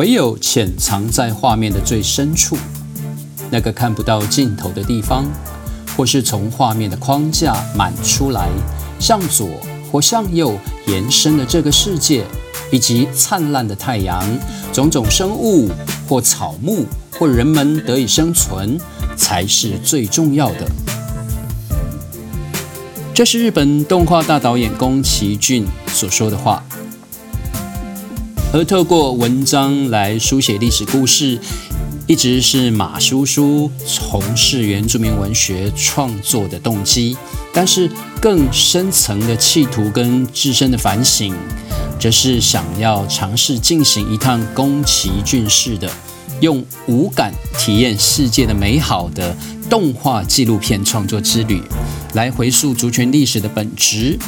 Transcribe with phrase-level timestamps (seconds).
[0.00, 2.56] 唯有潜藏在画面的最深处，
[3.50, 5.26] 那个看不到尽头的地方，
[5.94, 8.48] 或是从画面的框架满出来，
[8.98, 9.46] 向左
[9.92, 12.24] 或向右延伸的这个世界，
[12.72, 14.26] 以及灿烂的太阳、
[14.72, 15.68] 种种生物
[16.08, 16.86] 或草木
[17.18, 18.80] 或人们得以生存，
[19.18, 20.66] 才是最重要的。
[23.12, 26.64] 这是日本动画大导演宫崎骏所说的话。
[28.52, 31.38] 而透过文章来书写历史故事，
[32.08, 37.16] 一直是马叔叔从事原住民文学创作的动机。
[37.54, 37.88] 但是
[38.20, 41.32] 更深层的企图跟自身的反省，
[42.00, 45.88] 则是想要尝试进行一趟宫崎骏式的
[46.40, 49.32] 用五感体验世界的美好的
[49.68, 51.62] 动画纪录片创作之旅，
[52.14, 54.18] 来回溯族群历史的本质，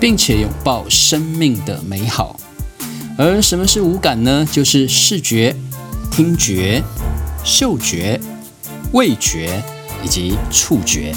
[0.00, 2.40] 并且拥抱生命的美好。
[3.18, 4.46] 而什么是五感呢？
[4.52, 5.56] 就是视觉、
[6.12, 6.82] 听觉、
[7.42, 8.20] 嗅觉、
[8.92, 9.62] 味觉
[10.04, 11.14] 以及触觉。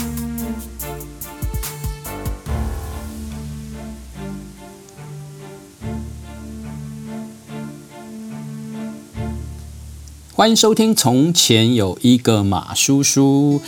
[10.33, 13.61] 欢迎收听《从前有一个马叔叔》。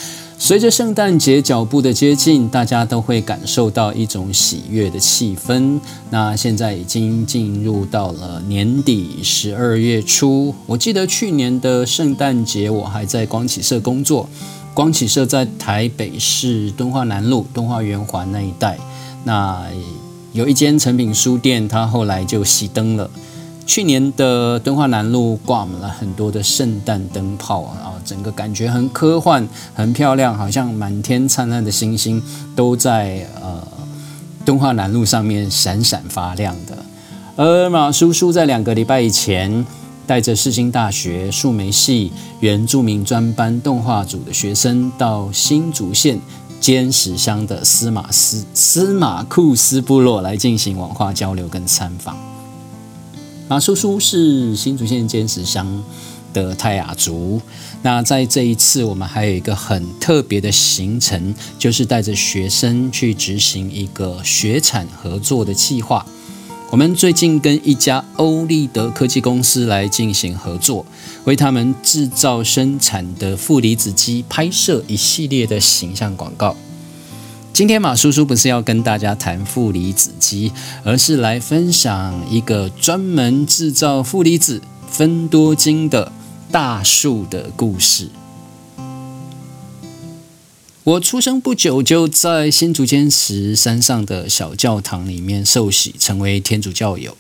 [0.44, 5.80] 随着圣诞节脚步的接近，大家都会感受到一种喜悦的气氛。
[6.10, 10.56] 那现在已经进入到了年底，十二月初。
[10.66, 14.28] 我记得去年的圣诞节，我还在光启社工作。
[14.74, 18.80] 光启社在台北市敦化南路、敦化圆环那一带。
[19.24, 19.64] 那
[20.34, 23.08] 有一间成品书店，它后来就熄灯了。
[23.68, 32.22] 去年的敦化南路挂满了很多的圣诞灯泡啊，整个感觉很科幻、很漂亮，好像满天灿烂的星星
[32.56, 33.62] 都在呃
[34.46, 36.78] 敦化南路上面闪闪发亮的。
[37.36, 39.66] 而马叔叔在两个礼拜以前，
[40.06, 46.20] 带着世新大学树莓系原住民专班动画组的学生到新竹县
[46.60, 52.18] 尖石乡的司马斯司马库斯部落来进行文化交流跟参访。
[53.48, 55.84] 马叔叔是新竹县尖石乡
[56.34, 57.42] 的泰雅族。
[57.84, 66.06] 那在这一次，我们还有一个很特别的行程，就是带着学生去执行一个学产合作的计划。
[66.70, 70.86] 我们最近跟一家欧立德科技公司来进行合作，
[71.26, 76.56] 为他们制造生产的负离子机拍摄一系列的形象广告。
[77.52, 80.54] 今天马叔叔不是要跟大家谈负离子机，
[80.84, 86.10] 而是来分享一个专门制造负离子分多精的
[86.52, 88.10] 大树的故事。
[90.84, 97.16] 我出生不久就在新竹尖石山上的小教堂里面受洗，成为天主教友。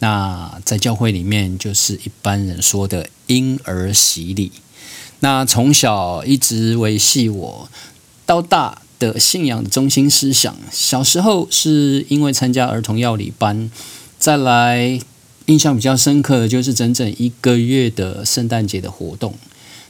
[0.00, 4.52] 那在教会里面，就是一般人说的婴儿洗礼。
[5.20, 7.68] 那从小一直维系我
[8.26, 8.82] 到大。
[8.96, 13.68] 的信仰的中心思想，小时候是因为参加儿童药理班，
[14.20, 15.00] 再来
[15.46, 19.34] 印象比较深刻的就是整整一个月的圣诞节的活动。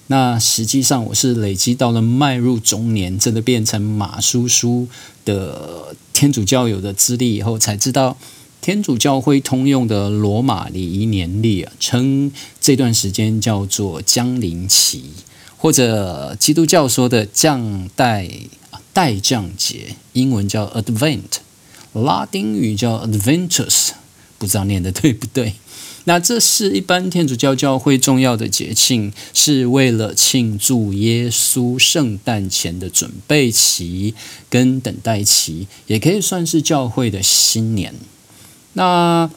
[0.08, 4.88] 那实际上我是累积到了迈入中年，真的变成马叔叔
[5.24, 8.16] 的天主教友的资历以后，才知道
[8.60, 15.10] 天主教会通用的罗马礼仪年历啊，称这段时间叫做降临期，
[15.56, 18.28] 或者基督教说的降代。
[18.92, 21.38] 代降节，英文叫 Advent，
[21.94, 23.88] 拉丁语叫 Adventus，
[24.44, 25.54] 不知道念的对不对？
[26.04, 34.14] 那这是一般天主教教会重要的节庆，是为了庆祝耶稣圣诞前的准备期
[34.50, 37.94] 跟等待期，也可以算是教会的新年。
[38.74, 39.30] 那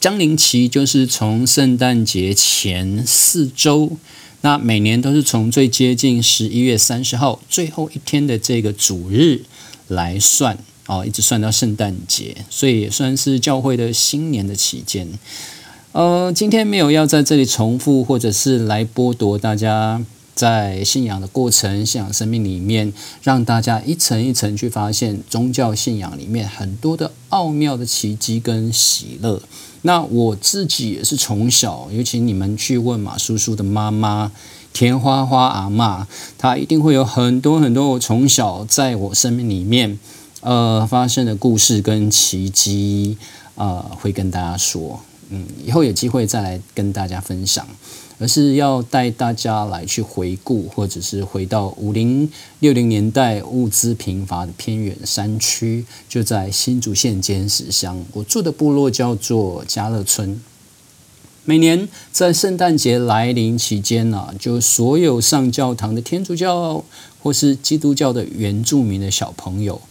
[0.00, 3.98] 降临期就是从圣诞节前四周。
[4.40, 9.44] 那每年都是从最接近十一月三十号最后一天的这个主日
[9.88, 15.08] 来算哦，一直算到圣诞节，所以也算是教会的新年的期间。
[15.92, 20.04] 呃，今天没有要在这里重复，或者是来剥夺大家
[20.34, 22.92] 在信仰的过程、信仰生命里面，
[23.22, 29.40] 让大家一层一层去发现宗教信仰里面很多的奥妙的奇迹跟喜乐。
[29.82, 34.32] 那我自己也是从小，尤其你们去问马叔叔的妈妈
[34.72, 39.98] 田花花阿妈，她一定会有很多很多我从小在我生命里面
[40.44, 43.16] 呃发生的故事跟奇迹，
[43.56, 45.00] 呃会跟大家说，
[45.30, 47.66] 嗯，以后有机会再来跟大家分享。
[48.20, 52.30] 而是要带大家来去回顾，或者是回到五零
[52.60, 60.40] 六零年代物资贫乏的偏远山区，就在新竹县尖石乡，我住的部落叫做嘉乐村。
[61.44, 66.84] 每年在圣诞节来临期间呢，就所有上教堂的天主教
[67.20, 69.82] 或是基督教的原住民的小朋友。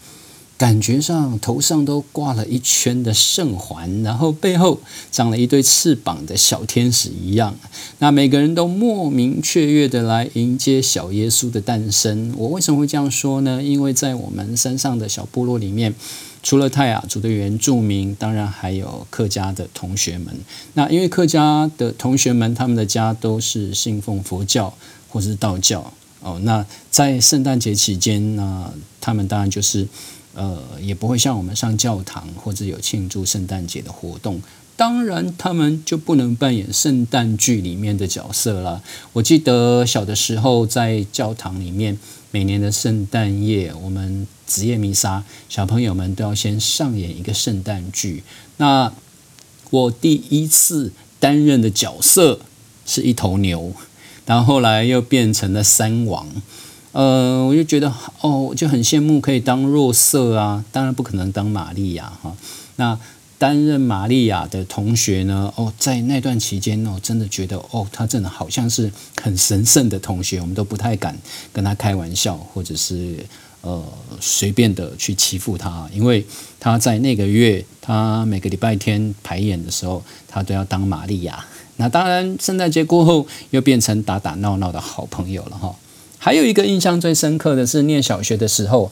[0.64, 4.80] 感觉上头上都挂了一圈的圣环，然后背后
[5.12, 7.54] 长了一对翅膀的小天使一样。
[8.00, 12.34] 那每个人都莫名雀跃的来迎接小耶稣的诞生。
[12.38, 13.62] 我为什么会这样说呢？
[13.62, 15.94] 因为在我们山上的小部落里面，
[16.42, 20.34] 除了泰雅族的原住民，当然还有客家的同学们。
[20.76, 24.74] 那因为客家的同学们，他们的家都是信奉佛教
[25.10, 26.40] 或是道教哦。
[26.44, 29.86] 那在圣诞节期间呢，他们当然就是。
[30.34, 34.42] 呃，也不会像我们上教堂或者有庆祝圣诞节的活动，
[34.76, 38.82] 当然他们就不能扮演圣诞剧里面的角色了。
[39.14, 42.00] 我记得小的时候在教堂里面，
[42.32, 48.24] 每年的圣诞夜，我们职业弥撒，小朋友们都要先上演一个圣诞剧。
[48.58, 48.92] 那
[49.70, 52.40] 我第一次担任的角色
[52.86, 53.74] 是一头牛，
[54.26, 56.28] 然后后来又变成了三王。
[56.94, 57.92] 呃，我就觉得
[58.22, 62.34] 哦，就很羡慕可以当若瑟啊，当然不可能当玛利亚哈。
[62.78, 62.98] 那
[63.40, 68.92] 担任玛利亚的同学呢，哦，在那段期间哦，真的觉得哦，他真的好像是
[69.22, 71.18] 很神圣的同学，我们都不太敢
[71.52, 73.18] 跟他开玩笑，或者是
[73.62, 73.84] 呃
[74.22, 76.24] 随便的去欺负他，因为
[76.60, 81.44] 他在那个月，他每个礼拜天排演的时候，他都要当玛利亚。
[81.78, 85.76] 那当然，圣诞节过后又变成打打闹闹的好朋友了哈。
[86.24, 88.90] 还有一个印象最深刻的是，念小学的时候，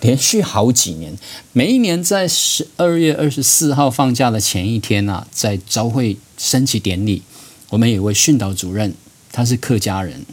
[0.00, 1.16] 连续好几年，
[1.52, 7.22] 每一年在十二月二十四号放假的前一天啊，在朝会升旗典礼，
[7.70, 8.92] 我们有位训导主任，
[9.30, 10.26] 他是客家人，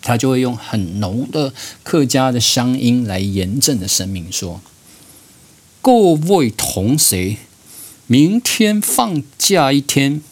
[0.00, 1.52] 他就会用很浓的
[1.82, 4.62] 客家的乡音来严正的声明说
[5.82, 7.36] ：“各位同学，
[8.06, 10.22] 明天放假一天，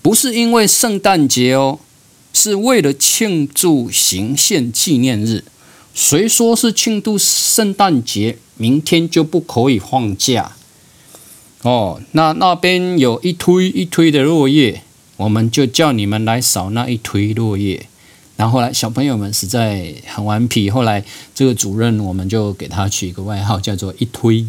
[0.00, 1.80] 不是因为圣诞节哦。”
[2.42, 5.44] 是为了庆祝行宪纪念日，
[5.94, 8.36] 谁说是庆祝圣诞节？
[8.56, 10.50] 明天就不可以放假
[11.62, 12.00] 哦。
[12.10, 14.82] 那那边有一堆一堆的落叶，
[15.18, 17.86] 我们就叫你们来扫那一堆落叶。
[18.36, 24.44] 然后来，小朋友们实在很顽皮，后来这个主任我们就给他取一个外号，叫做一推。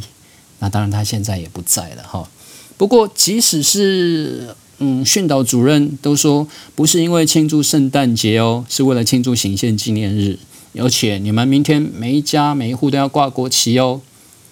[0.58, 2.28] 那当然他现在也不在了哈。
[2.76, 4.56] 不过即使是。
[4.84, 6.46] 嗯，训导主任都说
[6.76, 10.38] 不是因为庆祝圣诞节哦，是为了庆祝行宪纪念日。
[10.78, 14.02] 而且你们明天每一家每一户都要挂国旗哦。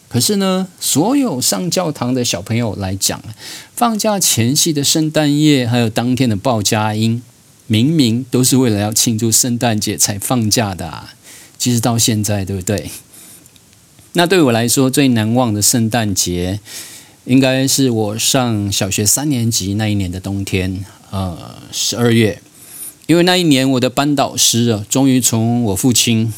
[0.07, 3.21] 可是呢，所有上教堂的小朋友来讲，
[3.75, 7.21] 放假前夕的圣诞夜，还有当天的报佳音，
[7.67, 10.87] 明明都是为了要庆祝圣诞节才放假的。
[10.87, 11.13] 啊。
[11.57, 12.89] 其实到现在，对不对？
[14.13, 16.59] 那对我来说最难忘的圣诞节。
[17.25, 22.41] 应该是我上小学三年级那一年的冬天，呃，十二月，
[23.05, 26.33] 因为那一年我的班导师啊，终于从我父亲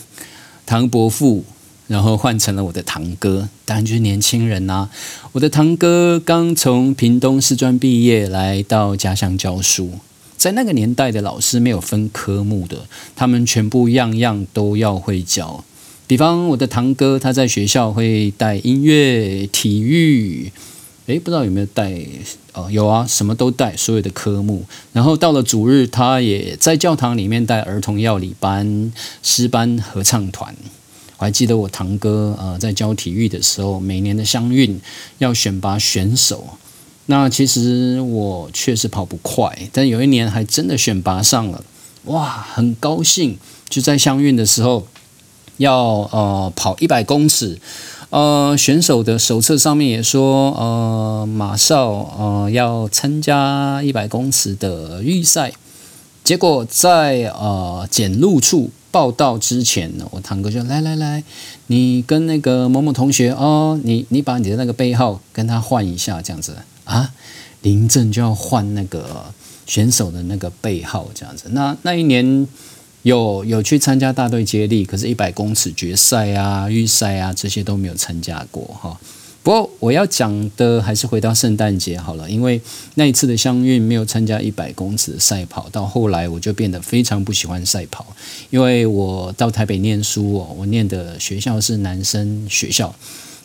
[0.66, 1.46] 唐伯父，
[1.88, 4.90] 然后换成了我的堂哥，当然就是年轻人呐。
[5.32, 9.92] 我的堂哥刚从屏东师专毕业，来到家乡教书，
[10.36, 12.86] 在那个年代的老师没有分科目的，
[13.16, 15.64] 他们全部样样都要会教。
[16.06, 20.52] 比方我的堂哥，他在学校会带音乐、体育。
[21.08, 21.94] 诶，不知道有没有带？
[22.54, 24.63] 哦，有啊，什么都带，所有的科目。
[24.94, 30.56] 然后到了主日，他也在教堂里面带儿童药理班、诗班、合唱团。
[31.18, 34.80] 我还记得我堂哥呃在教体育的时候，每年的乡运
[35.18, 36.58] 要选拔选手。
[37.08, 41.63] 那其实我确实跑不快，但有一年还真的选拔上了，
[42.06, 43.38] 哇，很高兴！
[43.68, 44.88] 就在乡运的时候，
[45.58, 45.77] 要
[46.12, 47.60] 呃跑一百公尺。
[48.13, 55.51] 呃，选手的手册上面也说，呃，马少呃要参加一百公尺的预赛。
[56.24, 61.24] 结果在呃检录处报道之前呢，我堂哥就来来来，
[61.65, 67.10] 你跟那个某某同学哦，你你把你的那个背号跟他换一下，这样子啊，
[67.63, 69.25] 临阵就要换那个
[69.65, 71.46] 选手的那个背号，这样子。
[71.50, 72.48] 那那一年。
[73.03, 79.00] 有有去参加大队接力，可是，一百公尺决赛啊、预赛啊这些都没有参加过哈。
[79.43, 82.62] 不过，我要讲的还是回到圣诞节好了，因为
[82.95, 88.07] 那一次的相运没有参加一百公尺的赛跑，到后来我就变得非常不喜欢赛跑，
[88.50, 92.95] 因为我到台北念书哦，我念的学校是男生学校。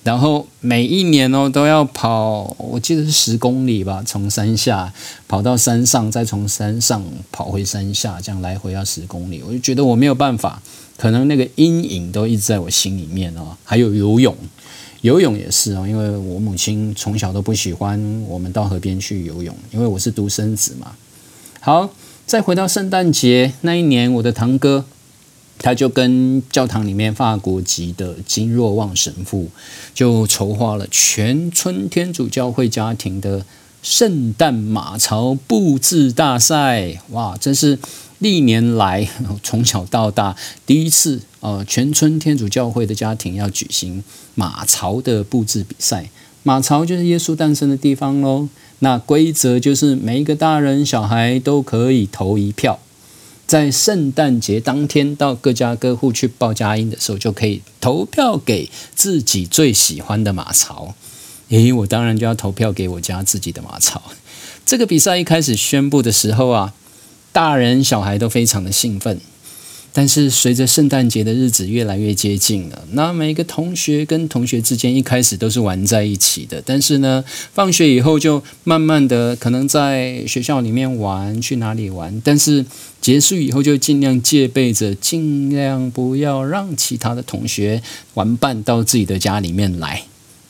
[0.09, 4.91] 然后每一年哦都要跑，我记得是十公里吧，从山下
[5.29, 9.43] 跑到山上，再从山上跑回山下，这样来回要十公里。
[9.47, 10.63] 我就觉得我没有办法，
[10.97, 13.55] 可能那个阴影都一直在我心里面哦。
[13.65, 14.35] 还有游泳，
[15.03, 20.93] 游泳也是哦，因为我母亲从小都不喜欢我们到河边去游泳，因为我是独生子嘛。
[21.61, 21.91] 好，
[22.25, 24.87] 再回到圣诞节那一年，我的堂哥
[25.59, 29.49] 他就跟教堂里面法国籍的金若望神父
[29.95, 33.45] 就筹划了全村天主教会家庭的
[33.83, 37.01] 圣诞马槽布置大赛。
[37.11, 37.79] 哇，真是
[38.19, 39.09] 历年来
[39.43, 40.37] 从小到大
[40.67, 44.03] 第一次，呃，全村天主教会的家庭要举行
[44.35, 46.11] 马槽的布置比赛。
[46.43, 48.49] 马槽就是耶稣诞生的地方喽。
[48.81, 52.79] 那规则就是每一个大人小孩都可以投一票，
[53.49, 60.95] 在圣诞节当天到各家各户去报佳音的时候，就可以投票给自己最喜欢的马槽。
[61.49, 64.03] 诶，我当然就要投票给我家自己的马槽。
[64.67, 66.75] 这个比赛一开始宣布的时候啊，
[67.33, 69.19] 大人小孩都非常的兴奋。
[69.93, 82.65] 但是随着圣诞节的日子越来越接近了，那每个同学跟同学之间一开始都是玩在一起的，但是呢，放学以后就慢慢的可能在学校里面玩，去哪里玩，但是
[83.01, 87.83] 结束以后就尽量戒备着，尽量不要让其他的同学
[88.15, 90.05] 玩伴到自己的家里面来。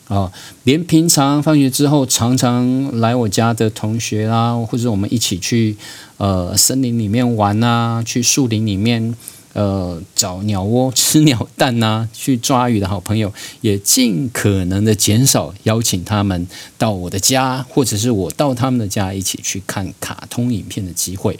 [0.09, 0.31] 哦，
[0.63, 5.77] 连平常放学之后常常来我家的同学啦，或者我们一起去
[6.17, 9.13] 呃森林里面玩啊，去树林里面
[9.53, 16.47] 呃找鸟窝 吃鸟蛋呐，去抓鱼的好朋友，也尽可能的减少邀请他们
[16.79, 21.39] 到我的家，或者是我到他们的家一起去看卡通影片的机会。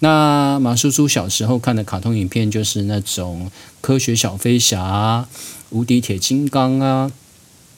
[0.00, 3.50] 那马叔叔小时候看的卡通影片就是那种
[3.80, 5.26] 科学小飞侠、
[5.70, 7.10] 无敌铁金刚啊。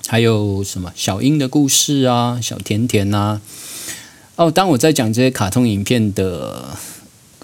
[0.06, 3.40] 还有什么小英的故事啊，小甜甜呐？
[4.36, 6.76] 哦，当我在讲这些卡通影片的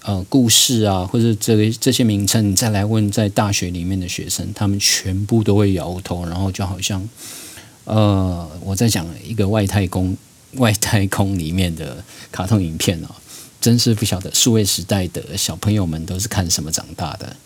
[0.03, 7.09] 呃故事啊，或者这个这些名称，你再来问在大学里面的学生，他们全部都会摇头，然后就好像
[7.85, 10.17] 呃我在讲一个外太空
[10.57, 13.09] 外太空里面的卡通影片哦，
[13.61, 17.37] 真是不晓得数位时代的小朋友们都是看什么长大的？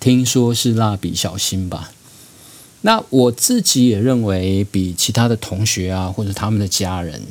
[0.00, 1.92] 听说是蜡笔小新吧？
[2.84, 7.22] 那我自己也认为，比其他的同学啊，或者他们的家人、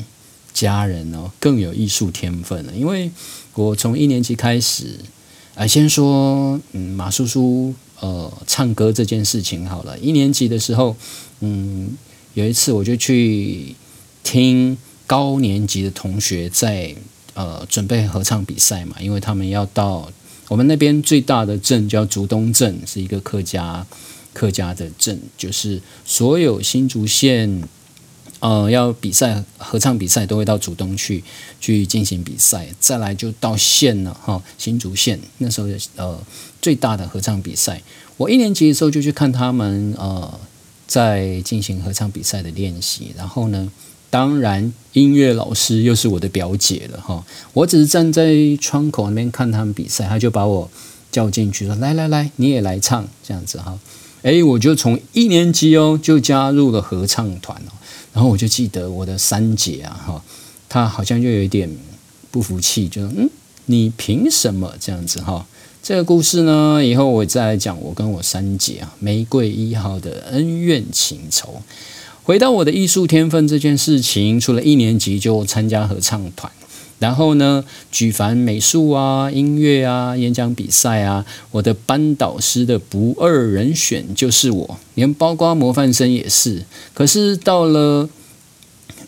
[0.54, 2.74] 家人哦，更有艺术天分了。
[2.74, 3.12] 因为
[3.54, 4.98] 我从一年级开始，
[5.56, 10.00] 啊，先说，嗯，马叔叔，呃，唱歌这件事情好了。
[10.00, 10.96] 一年级的时候，
[11.42, 11.98] 嗯，
[12.34, 13.76] 有一次我就去
[14.24, 16.96] 听高年级的同学在
[17.34, 20.10] 呃准备合唱比赛嘛，因为他们要到
[20.48, 23.86] 我们那边最大的镇叫竹东镇，是一个客家。
[24.34, 27.64] 客家的镇就是所有新竹县，
[28.40, 31.24] 呃，要比赛合唱比赛都会到竹东去
[31.60, 36.18] 去进行比赛，再来就到县了哈，新竹县那时候呃
[36.62, 37.82] 最大的合唱比赛，
[38.18, 40.40] 我一年级的时候就去看他们呃
[40.88, 43.72] 在进行合唱比赛的练习，然后呢，
[44.10, 47.24] 当然音乐老师又是我的表姐了哈，
[47.54, 50.70] 我只是站在窗口那边看他们比赛，他就把我
[51.12, 53.08] 叫进去说来来来，你也来唱。
[53.24, 53.78] 这样子哈。
[54.24, 57.72] 哎，我就从一年级哦，就加入了合唱团哦。
[58.14, 60.24] 然后我就记得我的三姐啊，哈，
[60.70, 61.70] 她好像就有一点
[62.30, 63.30] 不服气，就：“嗯，
[63.66, 65.46] 你凭什么这样子？”哈，
[65.82, 71.62] 这个故事呢，以后我再来讲我跟我三姐啊，玫瑰一号的恩怨情仇。
[72.24, 76.52] 回到我的艺术天分这件事情，除了一年级就参加合唱团。
[77.02, 86.64] 然后呢，举凡美术啊、音乐啊、演讲比赛啊，我的班导师的不二人选就是我，连包括模范生也是。
[86.94, 88.08] 可是到了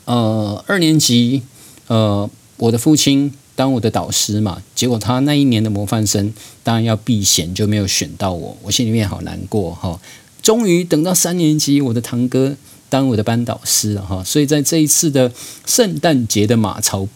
[0.05, 1.43] 呃二年级，
[1.85, 6.33] 呃，我的父亲当我的导师嘛，结果他那一年的模范生
[6.63, 10.01] 当然要避嫌，就没有选到我，我心里面好难过哈。
[10.41, 12.55] 终于等到三年级，我的堂哥
[12.89, 15.31] 当我的班导师了哈，所以在这一次的
[15.67, 17.07] 圣诞节的马槽。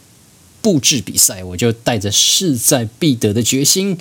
[0.60, 3.96] 布置比赛，我就带着势在必得的决心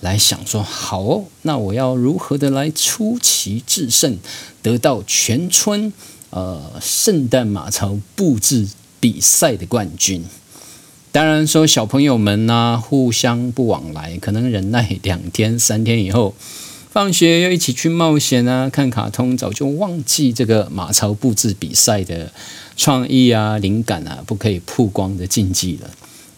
[0.00, 4.18] 来想说：好哦，那我要如何的来出奇制胜，
[4.62, 5.92] 得到全村
[6.30, 8.68] 呃圣诞马槽布置
[9.00, 10.24] 比赛的冠军？
[11.10, 16.34] 当然说小朋友们呢，互相不往来，可能忍耐两天三天以后，
[16.92, 22.30] 放学又一起去冒险啊，看卡通，早就忘记这个马槽布置比赛的
[22.76, 25.90] 创意啊、灵感啊，不可以曝光的禁忌了。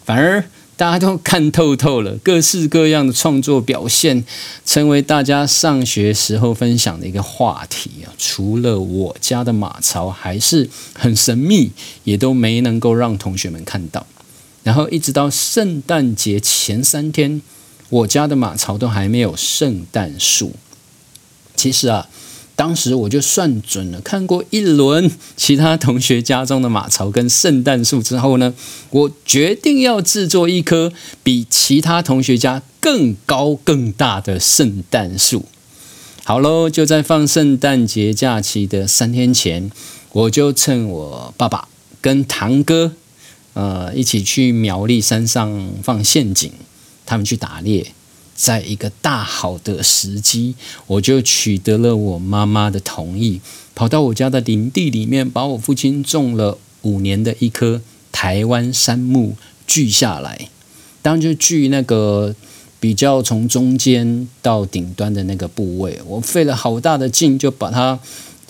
[0.05, 0.45] 反而
[0.77, 4.23] 大家都看透透了，各式各样的创作表现，
[4.65, 8.15] 成为大家上学时候分享的一个话题啊。
[8.17, 11.71] 除了我家的马槽还是很神秘，
[12.05, 14.07] 也都没能够让同学们看到。
[14.63, 17.41] 然后一直到圣诞节前三天，
[17.89, 20.53] 我家的马槽都还没有圣诞树。
[21.55, 22.07] 其实啊，
[22.55, 28.53] 当时我就算准了，看过一轮其他同学家中的马槽跟圣诞树之后呢，
[28.89, 30.91] 我决定要制作一棵
[31.23, 35.45] 比其他同学家更高更大的圣诞树。
[36.23, 39.71] 好喽，就在放圣诞节假期的三天前，
[40.11, 41.67] 我就趁我爸爸
[42.01, 42.93] 跟堂哥，
[43.53, 46.51] 呃，一起去苗栗山上放陷阱，
[47.05, 47.93] 他们去打猎。
[48.35, 50.55] 在一个大好的时机，
[50.87, 53.39] 我就取得了我妈妈的同意，
[53.73, 57.81] 跑到我家的林地里面，把我父亲种了五年的一棵
[58.11, 60.49] 台湾杉木锯下来。
[61.01, 62.35] 当就锯那个
[62.79, 67.97] 比较从中间到顶端的那个部位，我费了好大的劲，就把它。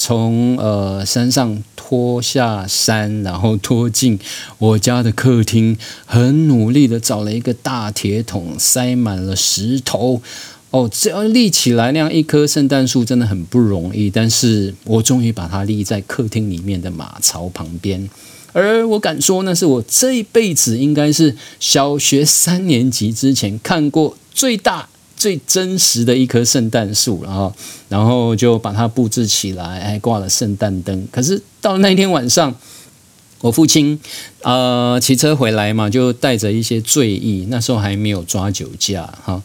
[0.05, 4.19] 从呃山上拖下山，然后拖进
[4.59, 10.21] 我家的客厅，很努力的找了一个大铁桶，塞满了石头。
[10.69, 18.07] 哦，这样立起来那样一棵圣诞树真的很不容易，但是我终于把它立在客厅里面的马槽旁边，
[18.53, 24.87] 而我敢说，那是我这一辈子应该是小学三年级之前看过最大。
[25.17, 27.53] 最真实的一棵圣诞树，然后，
[27.89, 31.07] 然后就把它布置起来，还挂了圣诞灯。
[31.11, 32.53] 可是到那天晚上，
[33.41, 33.99] 我父亲
[34.41, 39.41] 呃骑车回来嘛，就带着一些醉意，那时候还没有抓酒驾哈。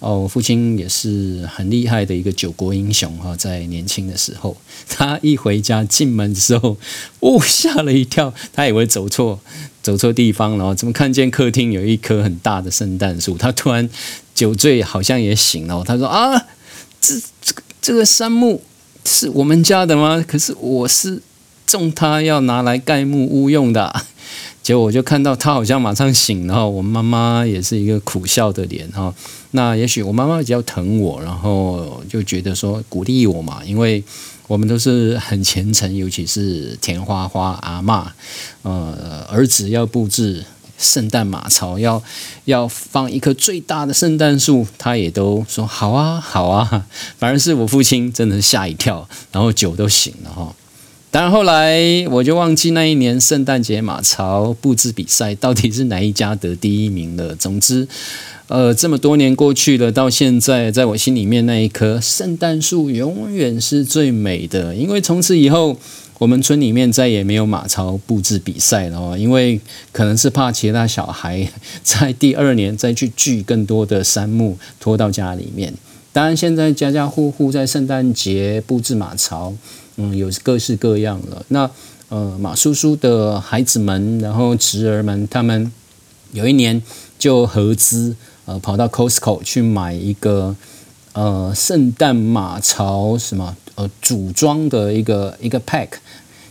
[0.00, 4.56] 哦，我父亲也是很厉害的一个救国英雄哈，在年轻的时候，
[4.88, 6.76] 他一回家进门的时候，
[7.18, 9.40] 哦，吓了一跳，他以为走错
[9.82, 13.36] 走错地方了，怎么看见客厅有一棵很大的圣诞树？
[13.36, 13.90] 他突然
[14.38, 16.46] 酒醉，好像也醒了，他说啊，
[17.00, 18.62] 这这个这个杉木
[19.04, 20.24] 是我们家的吗？
[20.28, 21.20] 可是我是
[21.66, 23.92] 种它要拿来盖木屋用的。
[24.62, 29.12] 结果我就看到他好像马上醒，然后我妈妈也是一个苦笑的脸哈。
[29.50, 34.04] 那也许我妈妈比较疼我，然后就觉得说鼓励我嘛，因为
[34.46, 38.12] 我们都是很虔诚，尤其是田花花阿妈，
[38.62, 40.44] 呃，儿子要布置
[40.78, 42.02] 圣诞马槽，要
[42.44, 46.86] 要放一棵最大的圣诞树，他也都说好啊好啊。
[47.18, 50.54] 反而是我父亲真的吓一跳，然后酒都醒了哈。
[51.10, 57.34] 当然后来我就忘记那一年圣诞节马槽布置比赛到底是哪一家得第一名了。
[57.34, 57.88] 总之，
[58.48, 64.74] 呃，这么多年过去了，到现在，在我心里面那一棵圣诞树永远是最美的。
[64.74, 65.78] 因为从此以后，
[66.18, 69.60] 我们村里面再也没有马槽布置比赛了哦，因为
[69.92, 71.48] 可能是怕其他小孩
[71.82, 75.72] 在第二年再去锯更多的杉木拖到家里面。
[76.12, 79.54] 当然，现在家家户户在圣诞节布置马槽。
[80.00, 81.44] 嗯，有各式各样了。
[81.48, 81.68] 那
[82.08, 85.72] 呃，马叔叔的孩子们，然后侄儿们，他们
[86.32, 86.80] 有一年
[87.18, 90.54] 就合资呃，跑到 Costco 去买一个
[91.14, 95.88] 呃圣诞马槽什么呃组装的一个一个 pack，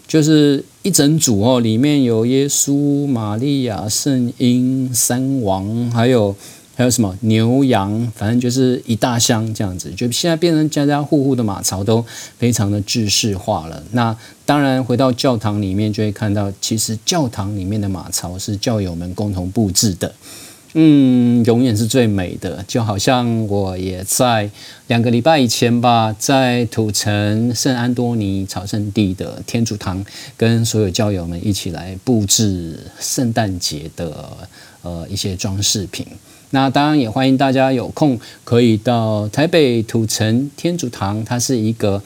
[0.07, 6.35] 就是一整组哦，里面有耶稣、玛利亚、圣婴、三王，还有。
[6.77, 12.05] 还有什么牛羊，反正就是一大箱这样子，就现在变成家家户户的马槽都
[12.37, 13.81] 非常的制式化了。
[13.93, 20.13] 那当然回到教堂里面就会看到，其实教堂里面的马槽是教友们共同布置的，
[20.73, 22.63] 嗯，永远是最美的。
[22.67, 24.49] 就好像我也在
[24.87, 34.37] 两个礼拜以前吧，在土城圣安多尼朝圣地的天主堂，跟所有教友们一起来布置圣诞节的
[34.81, 36.05] 呃一些装饰品。
[36.51, 42.01] 那当然也欢迎大家有空可以到台北土城天主堂，它是一个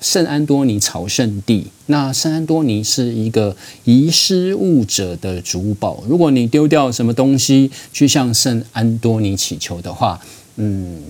[0.00, 1.68] 圣安多尼朝圣地。
[1.86, 10.20] 那圣安多尼是一个遗失物者的主保，如果你丢掉什么东西去向圣安多尼祈求的话，
[10.56, 11.02] 嗯，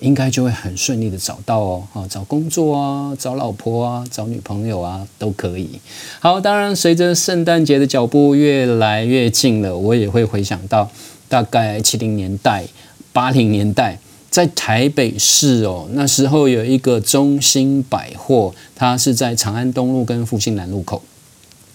[0.00, 1.84] 应该就会很顺利的找到哦。
[1.92, 5.80] 啊，找工作啊，找老婆啊，找女朋友啊，都可以。
[6.20, 10.90] 好，当然随着圣诞节的脚步越来越近了，我也会回想到。
[11.26, 12.64] 大概七零年代、
[13.12, 13.98] 八零年代，
[14.34, 21.00] 在台北市哦，那时候有一个中心百货，它是在长安东路跟复兴南路口。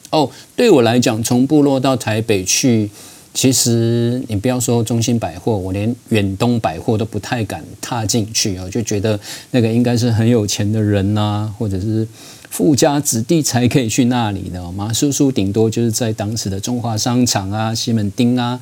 [0.10, 2.92] 哦，对我来讲，从部落到台北去，
[3.34, 9.18] 其实你不要说中心百货，我连远东百货都不太敢踏进去哦，就觉得
[9.52, 12.06] 那个应该是很有钱的人呐，或者是
[12.50, 14.70] 富家子弟才可以去那里的。
[14.74, 18.60] 马叔叔顶多就是在当时的中华商场啊、西门町啊。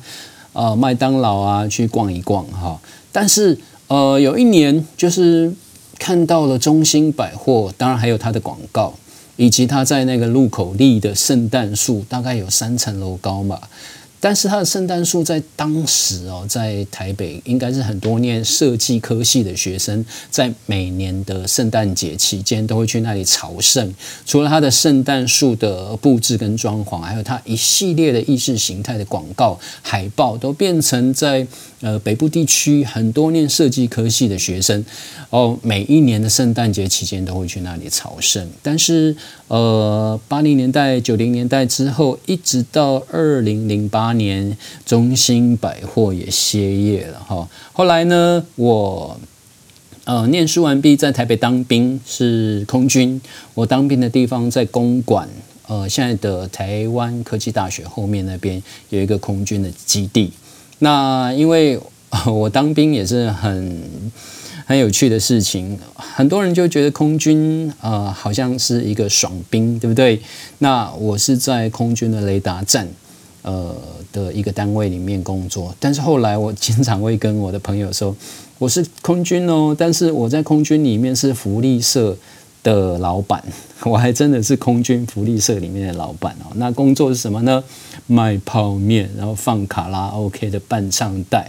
[0.54, 2.80] 呃，麦当劳啊，去逛一逛哈。
[3.12, 3.56] 但是
[3.88, 5.52] 呃，有一年就是
[5.98, 8.94] 看到了中心百货，当然还有它的广告，
[9.36, 13.58] 以及它在那个路口立的圣诞树，大概有三层楼高嘛。
[14.20, 23.94] 但是它的圣诞树在当时哦，在台北应该是很多念设计科系的学生，在每年的圣诞节期间都会去那里朝圣。
[24.26, 31.46] 除了它的圣诞树的布置跟装潢，还有它一系列的意识形态的广告海报，都变成在
[31.80, 34.84] 呃北部地区很多念设计科系的学生
[35.30, 38.46] 哦，每一年的圣诞节期间都会去那里朝圣。
[38.62, 44.08] 但是呃，八零年代、九零年代之后，一直到二零零八。
[44.18, 47.48] 年，中兴百货也歇业了哈。
[47.72, 49.20] 后来呢，我
[50.04, 53.20] 呃念书完毕，在台北当兵，是空军。
[53.54, 55.28] 我当兵的地方在公馆，
[55.68, 60.32] 呃，现在的台湾科技大学后面那边有一个空军的基地。
[60.80, 61.78] 那因为
[62.26, 63.82] 我当兵也是很
[64.66, 70.20] 很有趣的事情，很多人就觉得空军呃好像是一个爽兵，对不对？
[70.58, 72.88] 那我是在空军的雷达站。
[73.42, 73.74] 呃
[74.12, 78.14] 的一个单位里面工作，但是后来我经常会跟我的朋友说，
[78.58, 82.14] 我是空军哦，但是我在空军里面是福利社
[82.62, 83.42] 的老板，
[83.86, 86.52] 我还真的是空军福利社里面的老板哦。
[86.56, 87.62] 那工作是什么呢？
[88.08, 91.48] 卖泡面，然后放卡拉 OK 的伴唱带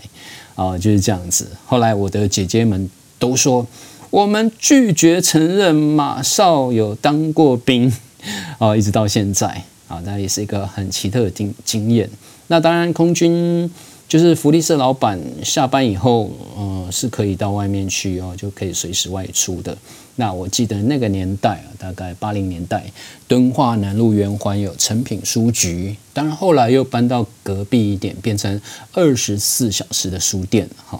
[0.53, 1.47] 啊，就是这样子。
[1.65, 3.65] 后来我的姐姐们都说，
[4.11, 7.91] 我们拒绝承认马少有当过兵
[8.59, 9.63] 啊，一直到现在。
[9.87, 12.07] 啊，那也是一个很奇特的经经验。
[12.45, 13.67] 那当然，空军
[14.09, 19.77] 就是福利社老板下班以后，呃，是可以到外面去哦，就可以随时外出的。
[20.15, 22.83] 那我记得那个年代啊，大概八零年代，
[23.27, 28.59] 敦化南路圆环有诚品书局，当然后来又搬到隔壁一点，变成
[28.93, 30.99] 二十四小时的书店哈。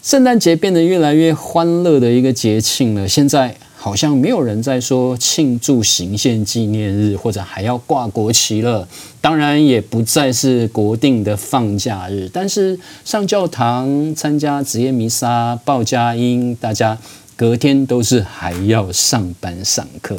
[0.00, 3.56] 圣诞节变得越来越欢乐的一个节庆了，现在。
[3.82, 8.86] 好像没有人在说庆祝行宪纪念日，或者还要挂国旗了。
[9.22, 12.28] 当然，也不再是国定的放假日。
[12.30, 16.98] 但是上教堂参加职业弥撒、报佳音，大家
[17.34, 20.14] 隔天都是还要上班上课。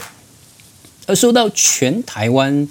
[1.06, 2.67] 而说到全台湾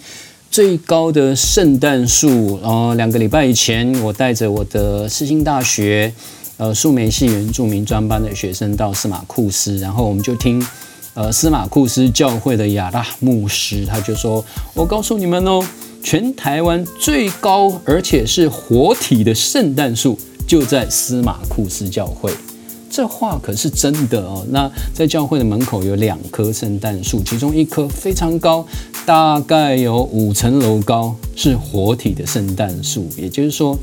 [0.50, 6.12] 最高的圣诞树，呃，两个礼拜以前，我带着我的世新大学。
[6.60, 10.62] 呃，数媒系原住民专班的学生到司马库斯，然后我们就听，
[11.14, 14.44] 呃，司马库斯教会的亚拉牧师，他就说
[14.76, 15.66] ：“我告诉你们哦，
[16.02, 22.30] 全台湾最高而且是活体的圣诞树就在司马库斯教会。”
[22.92, 24.44] 这话可是真的哦。
[24.50, 28.66] 那在教会的门口有两棵圣诞树，其中一棵非常高，
[29.06, 33.74] 大概有五层楼高，是活体的圣诞树，也就是说。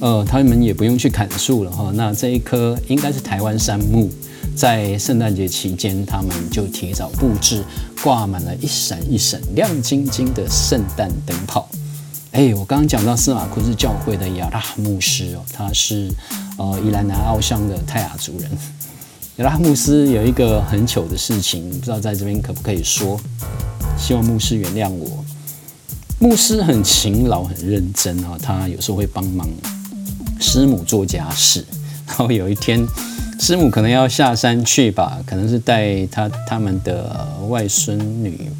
[0.00, 1.92] 呃，他们也不用去砍树了哈。
[1.94, 4.08] 那这一棵应该是台湾杉木，
[4.56, 7.62] 在圣诞节期间，他们就提早布置，
[8.02, 11.68] 挂满了一闪一闪亮晶晶的圣诞灯泡。
[12.32, 16.08] 哎，我刚刚讲到司马库斯教会的亚拉牧师哦，他是
[16.56, 18.50] 呃伊兰南奥乡的泰雅族人。
[19.36, 23.20] 亚拉牧师有一个很糗的事情，不知道在这边可不可以说？
[23.98, 25.22] 希望牧师原谅我。
[26.18, 29.46] 牧师很勤劳、很认真啊，他有时候会帮忙。
[30.40, 31.64] 师母做家事，
[32.06, 32.84] 然后有一天，
[33.38, 38.50] 师母可能要下山去吧，可能是带他他们的外孙女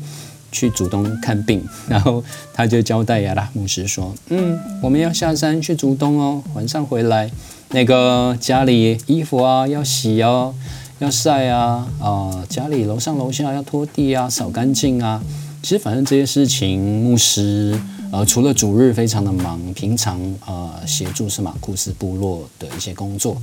[0.53, 7.31] 去主东看病，然后他就交代亚拉牧师说：“嗯，我们要下山去主东哦，晚上回来，
[7.71, 10.55] 那个家里衣服啊要洗哦，
[10.99, 15.23] 要晒啊，啊，家里楼上楼下要拖地啊，扫干净啊。
[15.63, 17.81] 其实反正这些事情，牧师。”
[18.13, 23.41] 呃，除了主日非常的忙，平常呃协助是马库斯部落的一些工作，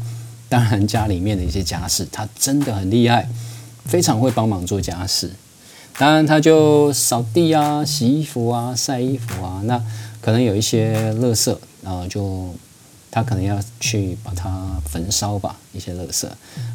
[0.50, 3.30] 当然家里面的一些家事，他真的很厉害，
[3.86, 5.32] 非常会帮忙做家事。
[5.98, 9.82] 当然他就扫地啊、洗衣服啊、晒衣服啊，那
[10.20, 12.54] 可能有一些垃圾，呃就
[13.10, 16.28] 他可能要去把它焚烧吧，一些垃圾。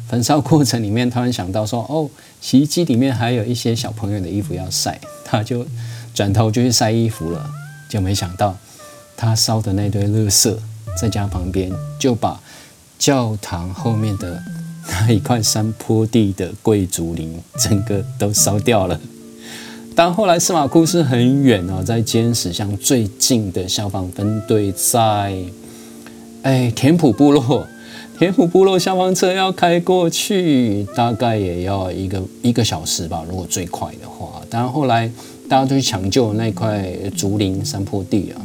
[0.09, 2.09] 焚烧过程里面，突然想到说，哦，
[2.41, 5.65] 洗衣机里面还有一些小朋友的衣服要晒，他就
[6.13, 7.49] 转头就去晒衣服了。
[7.93, 8.57] 就没想到，
[9.15, 10.51] 他烧的那堆垃圾
[10.99, 12.41] 在家旁边，就把
[12.97, 14.41] 教堂后面的
[14.89, 18.99] 那一块山坡地的贵族林整个都烧掉了。
[19.95, 25.35] 但后来司马库斯很远哦，在坚石乡最近的消防分队在
[26.41, 27.67] 哎田埔部落，
[28.17, 34.41] 田埔部落消防车要开过去，大概也要一个一个小时吧，如果最快的话。
[34.49, 35.11] 但后来。
[35.49, 38.41] 大家都去抢救那块竹林山坡地啊，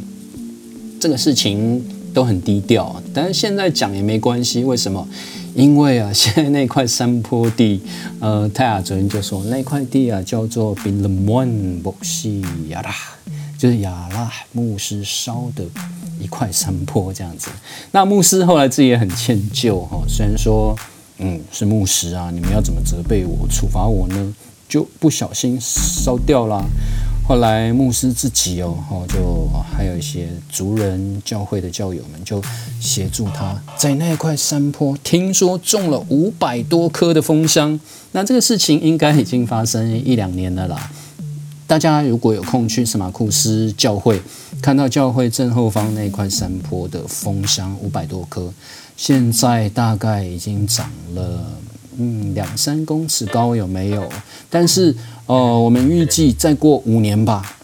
[0.99, 1.83] 这个事情
[2.13, 4.63] 都很低调，但是现在讲也没关系。
[4.63, 5.07] 为什么？
[5.55, 7.81] 因为啊，现在那块山坡地，
[8.19, 12.93] 呃，泰雅族人就说那块地啊叫做 Bin l m o n b o x i 亚拉，
[13.57, 15.65] 就是亚拉牧师烧的
[16.21, 17.49] 一块山坡这样子。
[17.91, 20.77] 那牧师后来自己也很歉疚哈，虽然说
[21.17, 24.35] 嗯是牧师啊，你们要怎么责备我、处罚我呢？
[24.69, 26.63] 就不小心烧掉了。
[27.27, 32.41] 后来牧师自己哦，哦就还有一些族人教会的教友们就
[32.79, 37.79] 协助他在那块山坡，听说种了五百多棵的枫香。
[38.13, 40.91] 那这个事情应该已经发生一两年了啦。
[41.67, 44.19] 大家如果有空去圣马库斯教会，
[44.59, 48.51] 看到教会正后方那块山坡的枫香五百多棵，
[48.97, 51.45] 现在大概已经长了
[51.99, 54.09] 嗯两三公尺高，有没有？
[54.49, 54.95] 但是
[55.27, 57.55] 呃，我们预计再过五年吧，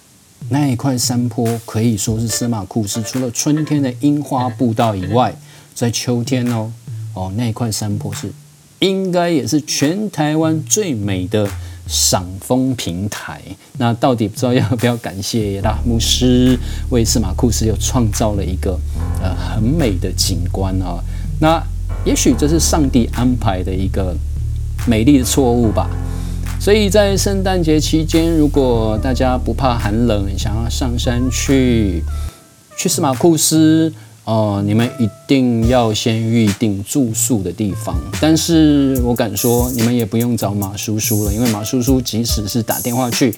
[0.50, 5.36] 那一块山坡可以说是司马库斯除了春天的樱花步道以外，
[5.74, 6.72] 在秋天哦
[7.16, 8.32] 哦那一块山坡是
[8.80, 11.50] 应该也是全台湾最美的。
[11.88, 13.40] 赏枫平台，
[13.78, 16.58] 那到底不知道要不要感谢拉牧师
[16.90, 18.76] 为司马库斯又创造了一个
[19.22, 20.98] 呃很美的景观啊？
[21.40, 21.64] 那
[22.06, 24.16] 也许这是上帝安排的一个
[24.88, 25.90] 美丽的错误吧。
[26.60, 32.04] 所以在圣诞节期间，如果大家不怕寒冷，想要上山去
[32.78, 33.92] 去司马库斯。
[34.24, 43.36] 哦，你们一定要先预定住宿的地方，但是我敢说，你们也不用找马叔叔了，因为马叔叔即使是打电话去，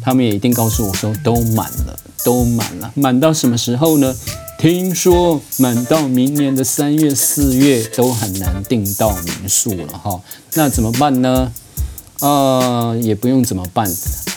[0.00, 4.16] 他们也一定告诉我说都满了，都满了，满到什么时候呢？
[4.60, 10.20] 听说满到明年的三月、四月都很难订到民宿了哈，
[10.52, 11.50] 那怎么办呢？
[12.20, 13.90] 呃，也不用怎么办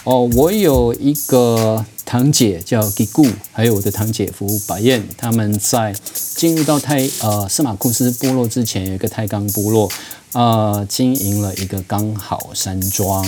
[0.05, 1.85] 哦，我有一个。
[2.05, 5.95] 堂姐叫吉固，还有我的堂姐夫白燕，他们在
[6.35, 9.89] 进入到泰呃司马库斯部落之前，有一个泰冈部落，
[10.33, 13.23] 呃，经营了一个刚好山庄，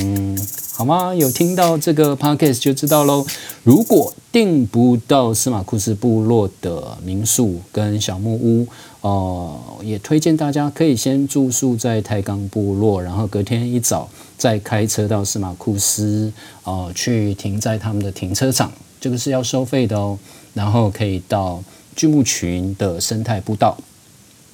[0.74, 1.13] 好吗？
[1.13, 3.26] 有听到这个 podcast 就知道喽。
[3.63, 8.68] 如果订不到司马库斯部落的民宿跟小木屋，
[9.02, 14.10] 哦，也推荐大家可以先住宿在太钢部落，然后隔天一早。
[14.38, 16.30] 再开车到司马库斯，
[16.65, 20.20] 哦，去停在他们的停车场，这个是要收费的哦。
[20.54, 21.63] 然后可以到
[21.96, 23.78] 巨木群的生态步道，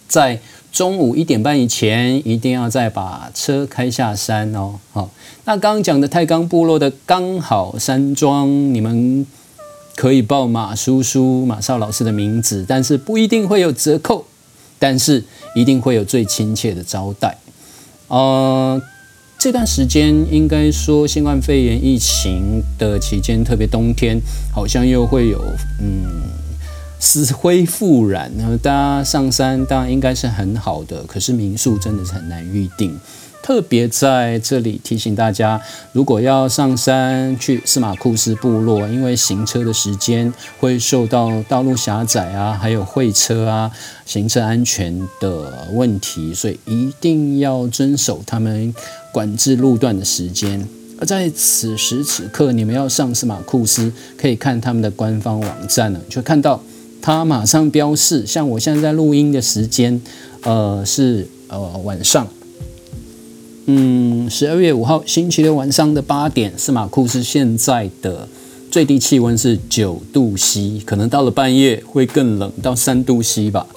[0.08, 0.40] 在
[0.71, 4.79] 中午一点半以前，一定要再把车开下山哦。
[4.91, 5.10] 好，
[5.45, 9.25] 那刚刚讲的太钢部落的刚好山庄，你们
[9.95, 14.25] 可以报马叔叔、马少老师的名字，但是不一定会有折扣，
[14.79, 17.38] 但是一定会有最亲切的招待，
[18.07, 18.81] 呃。
[19.43, 24.21] 这段时间应该说新冠肺炎疫情的期间，特别冬天，
[24.53, 25.41] 好像又会有
[25.79, 26.21] 嗯
[27.02, 28.32] 死灰复燃。
[28.38, 32.98] 然后大家上山当然应该是很好的，可是民宿真的是很难预定。
[33.44, 35.60] 特别在这里提醒大家，
[35.94, 43.72] 如果要上山去司马库斯部落，因为行车的时间会受到道路狭窄啊，还有会车啊、
[44.06, 48.72] 行车安全的问题，所以一定要遵守他们
[49.12, 50.64] 管制路段的时间。
[51.00, 56.62] 而在此时此刻，你们要上司马库斯，可以看他们的官方网站了，就看到
[57.02, 60.02] 它马上标示，像我现在在录音的时间，
[60.44, 62.28] 呃，是呃晚上。
[63.66, 68.28] 嗯，十二月五号星期六晚上的八点，司马库斯现在的
[68.70, 73.68] 最低气温是九度 C，可能到了半夜会更冷，到三度 C 吧。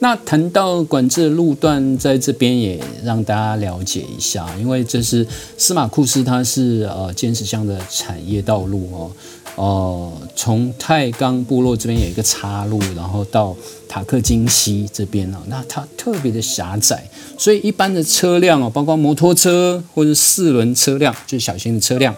[0.00, 9.10] 那谈到管制路段，在这边也让大家了解一下，因为这是司马库斯，它是呃尖石乡的产业道路哦。
[9.56, 13.54] 哦，从太钢部落这边有一个岔路，然后到
[13.86, 22.16] 塔克金溪这边呢，那它特别的狭窄，所以一般的车辆哦，包括摩托车或者四轮车辆，就是小型的车辆，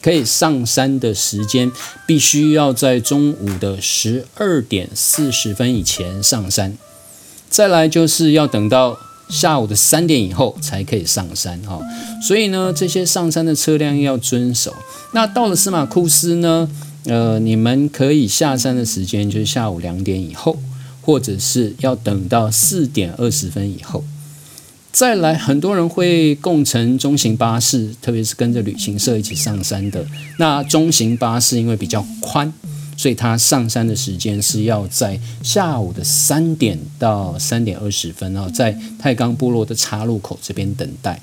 [0.00, 1.70] 可以上山的时间
[2.06, 6.78] 必须要在中午的十二点四十分以前上山，
[7.50, 8.96] 再来就是要等到
[9.28, 11.80] 下午的三点以后才可以上山哈，
[12.22, 14.74] 所以呢，这些上山的车辆要遵守。
[15.12, 16.68] 那到了司马库斯呢？
[17.04, 20.58] 呃，你们可以下山的时间就是下午两点以后，
[21.00, 24.02] 或者是要等到四点二十分以后
[24.90, 25.34] 再来。
[25.34, 30.04] 很多人会共乘中型巴士，特别是跟着旅行社一起上山的。
[30.38, 32.52] 那中型巴士因为比较宽，
[32.96, 41.20] 所以它上山的时间是要在下午的三点到三点二十分哦，在太钢部落的岔路口这边等待。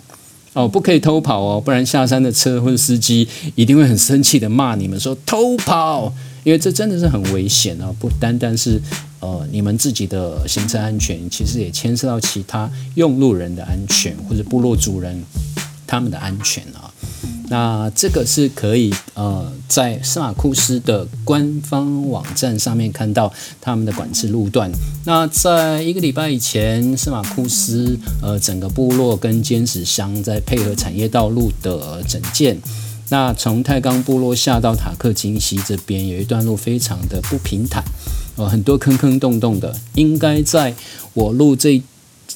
[0.53, 7.91] 哦，不可以偷跑哦，不然下山的车或者司机一定会很生气的骂你们说偷跑，因为这真的是很危险啊！
[7.99, 8.79] 不单单是
[9.19, 15.23] 呃你们自己的行车安全，其实也牵涉到其他用路人的安全或者部落主人
[15.87, 16.93] 他们的安全啊。
[17.53, 24.71] 那这个是可以呃在司马库斯的官方网站上面看到他们的管制路段。
[25.05, 32.57] 那在一个礼拜以前，司马库斯呃整个部落跟尖子乡在配合产业道路的整建。
[33.09, 37.83] 那从太钢部落下到塔克金溪这边有一段路非常的不平坦，
[38.35, 40.73] 呃很多坑坑洞洞的，应该在
[41.13, 41.83] 我录这。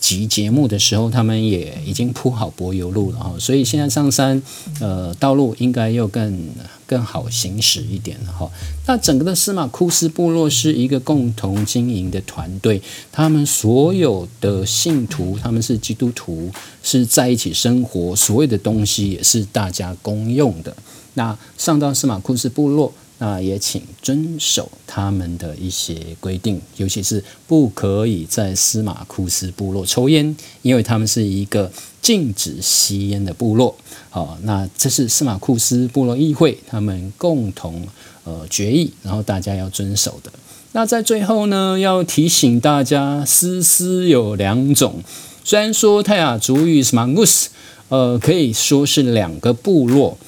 [0.07, 4.41] 集节目的时候，他们也已经铺好柏油路了哈，所以现在上山，
[4.79, 6.47] 呃，道路应该又更
[6.85, 8.49] 更好行驶一点了哈。
[8.85, 16.49] 那整个的司马库斯部落是一个共同经营的团队，他们所有的信徒，他们是基督徒，
[16.81, 20.73] 是在一起生活，所有的东西也是大家公用的。
[21.15, 22.93] 那上到司马库斯部落。
[23.19, 33.75] 那也请遵守他们的一些规定，尤其是不可以在司马库斯部落抽烟，因为他们是一个禁止吸烟的部落。
[34.09, 37.87] 好，那这是司马库斯部落议会他们共同
[38.23, 40.31] 呃决议，然后大家要遵守的。
[40.73, 45.01] 那在最后呢，要提醒大家，思思有两种，
[45.43, 47.47] 虽然说泰雅族语 Smangus，
[47.89, 50.19] 呃，可以说是两个部落。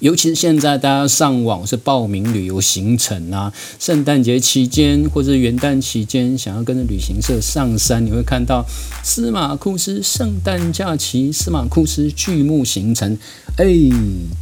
[0.00, 8.64] 尤其是现在，大家上网是报名旅游行程啊，圣诞节期间或者元旦期间，想要跟着旅行社上山，你会看到
[9.04, 13.18] 司马库斯圣诞假期、司马库斯巨幕行程。
[13.56, 13.66] 哎，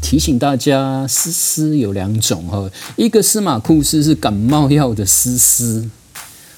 [0.01, 5.91] 提醒大家，丝丝有两种哈，一个司马库斯是感冒药的丝丝，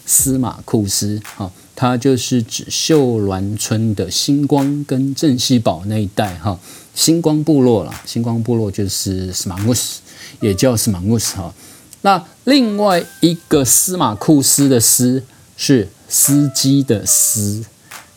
[0.05, 6.61] 司马库斯哈，它就是指秀峦村的星光跟镇西堡那一带哈。
[6.95, 10.03] 星光部落了，星光部落就是 s m a 斯，
[10.43, 11.55] 也叫 s m a 斯哈。
[12.03, 15.23] 那另外一个司马库斯的斯
[15.57, 17.65] 是司机的司，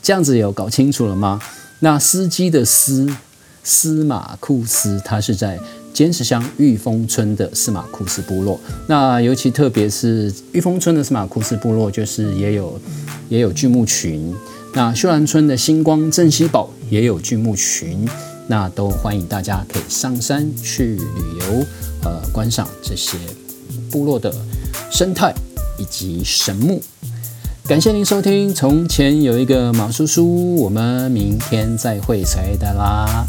[0.01, 1.41] 这样子有搞清楚了吗？
[1.79, 3.15] 那司机的司
[3.63, 5.57] 司马库斯，他是在
[5.93, 8.59] 坚石乡玉峰村的司马库斯部落。
[8.87, 12.79] 那尤其特别是玉峰村的司马库斯部落，就是也有
[13.29, 14.33] 也有巨木群。
[14.73, 18.07] 那秀兰村的星光镇西堡也有巨木群。
[18.45, 21.65] 那都欢迎大家可以上山去旅游，
[22.03, 23.17] 呃，观赏这些
[23.89, 24.33] 部落的
[24.91, 25.33] 生态
[25.79, 26.81] 以及神木。
[27.65, 33.25] 感谢您收听，从前有一个马叔叔，我们明天再会，再见啦。